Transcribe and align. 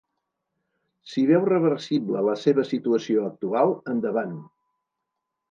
Si 1.11 1.25
veu 1.31 1.45
reversible 1.49 2.23
la 2.29 2.33
seva 2.45 2.65
situació 2.71 3.27
actual, 3.29 3.77
endavant. 3.95 4.35